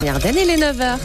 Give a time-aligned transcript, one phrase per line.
[0.00, 0.96] Il est 9h.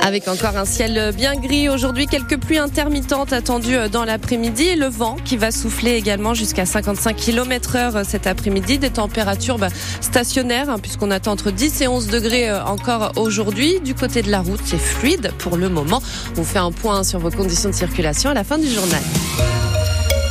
[0.00, 4.86] Avec encore un ciel bien gris aujourd'hui, quelques pluies intermittentes attendues dans l'après-midi et le
[4.86, 8.78] vent qui va souffler également jusqu'à 55 km heure cet après-midi.
[8.78, 9.70] Des températures bah,
[10.00, 13.80] stationnaires hein, puisqu'on attend entre 10 et 11 degrés euh, encore aujourd'hui.
[13.80, 16.00] Du côté de la route, c'est fluide pour le moment.
[16.38, 19.02] On fait un point sur vos conditions de circulation à la fin du journal.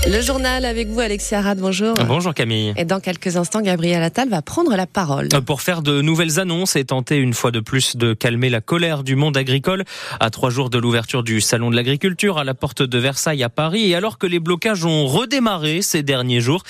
[0.08, 1.96] Le journal avec vous, Alexia Arad, bonjour.
[2.08, 2.76] Bonjour Camille.
[2.78, 5.30] Et dans quelques instants, Gabriel Attal va prendre la parole.
[5.48, 9.04] Pour faire de nouvelles annonces et tenter une fois de plus de calmer la colère
[9.04, 9.84] du monde agricole,
[10.20, 13.50] à trois jours de l'ouverture du Salon de l'agriculture à la porte de Versailles à
[13.50, 16.62] Paris, et alors que les blocages ont redémarré ces derniers jours,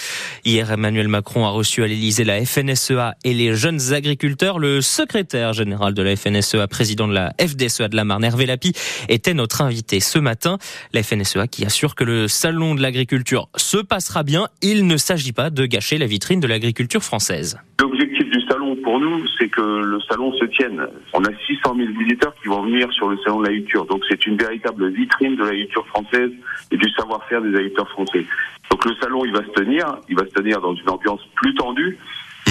[0.46, 4.60] hier Emmanuel Macron a reçu à l'Elysée la FNSEA et les jeunes agriculteurs.
[4.60, 8.72] Le secrétaire général de la FNSEA, président de la FDSEA de la Marne, Hervé Lapi,
[9.10, 10.58] était notre invité ce matin.
[10.94, 13.25] La FNSEA qui assure que le Salon de l'agriculture
[13.56, 14.48] se passera bien.
[14.62, 17.60] Il ne s'agit pas de gâcher la vitrine de l'agriculture française.
[17.80, 20.86] L'objectif du salon pour nous, c'est que le salon se tienne.
[21.14, 23.86] On a 600 000 visiteurs qui vont venir sur le salon de l'agriculture.
[23.86, 26.32] Donc c'est une véritable vitrine de l'agriculture française
[26.72, 28.26] et du savoir-faire des agriculteurs français.
[28.70, 31.54] Donc le salon, il va se tenir, il va se tenir dans une ambiance plus
[31.56, 31.98] tendue.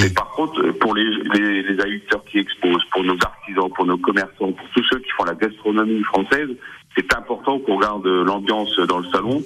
[0.02, 3.96] Mais par contre, pour les, les, les agriculteurs qui exposent, pour nos artisans, pour nos
[3.96, 6.48] commerçants, pour tous ceux qui font la gastronomie française,
[6.96, 9.42] c'est important qu'on garde l'ambiance dans le salon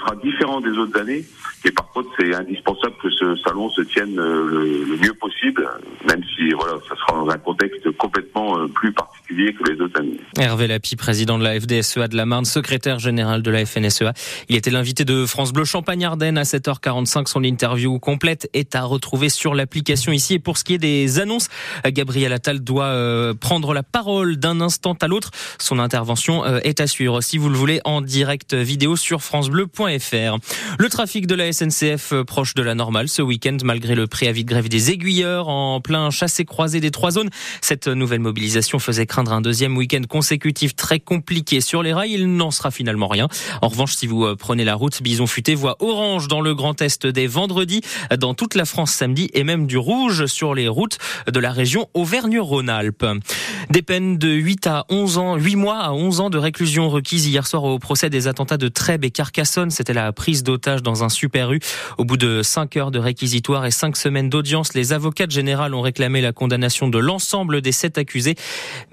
[0.00, 1.24] sera différent des autres années.
[1.64, 5.68] Et par contre, c'est indispensable que ce salon se tienne euh, le, mieux possible,
[6.08, 9.09] même si voilà, ça sera dans un contexte complètement euh, plus particulier
[10.38, 14.12] Hervé Lapi, président de la FDSEA de la Marne, secrétaire général de la FNSEA.
[14.48, 17.28] Il était l'invité de France Bleu Champagne-Ardenne à 7h45.
[17.28, 20.34] Son interview complète est à retrouver sur l'application ici.
[20.34, 21.48] Et pour ce qui est des annonces,
[21.86, 25.30] Gabriel Attal doit euh, prendre la parole d'un instant à l'autre.
[25.58, 30.38] Son intervention est à suivre, si vous le voulez, en direct vidéo sur francebleu.fr.
[30.78, 34.44] Le trafic de la SNCF euh, proche de la normale ce week-end malgré le préavis
[34.44, 37.30] de grève des aiguilleurs en plein chassé-croisé des trois zones.
[37.60, 42.12] Cette nouvelle mobilisation faisait craindre un deuxième week-end consécutif très compliqué sur les rails.
[42.12, 43.28] Il n'en sera finalement rien.
[43.62, 46.80] En revanche, si vous euh, prenez la route, Bison Futé voit orange dans le Grand
[46.80, 47.82] Est des vendredis,
[48.18, 50.98] dans toute la France samedi et même du rouge sur les routes
[51.30, 53.06] de la région Auvergne-Rhône-Alpes.
[53.70, 57.28] Des peines de 8 à 11 ans, 8 mois à 11 ans de réclusion requises
[57.28, 61.04] hier soir au procès des attentats de Trèbes et Carcassonne c'était la prise d'otage dans
[61.04, 61.60] un super U.
[61.96, 65.82] Au bout de cinq heures de réquisitoire et cinq semaines d'audience, les avocats généraux ont
[65.82, 68.34] réclamé la condamnation de l'ensemble des sept accusés.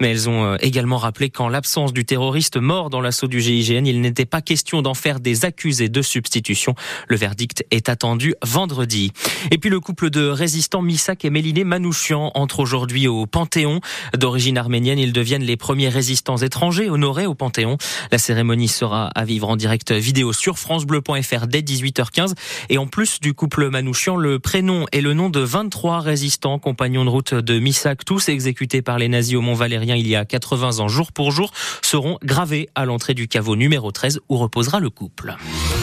[0.00, 3.84] Mais elles ont euh, également rappelé qu'en l'absence du terroriste mort dans l'assaut du GIGN,
[3.84, 6.76] il n'était pas question d'en faire des accusés de substitution.
[7.08, 9.10] Le verdict est attendu vendredi.
[9.50, 13.80] Et puis le couple de résistants Misak et Méliné Manouchian entre aujourd'hui au Panthéon.
[14.16, 17.76] D'origine ils deviennent les premiers résistants étrangers honorés au Panthéon.
[18.10, 22.34] La cérémonie sera à vivre en direct vidéo sur France francebleu.fr dès 18h15.
[22.68, 27.04] Et en plus du couple Manouchian, le prénom et le nom de 23 résistants, compagnons
[27.04, 30.24] de route de Missak, tous exécutés par les nazis au Mont Valérien il y a
[30.24, 31.52] 80 ans jour pour jour,
[31.82, 35.36] seront gravés à l'entrée du caveau numéro 13 où reposera le couple.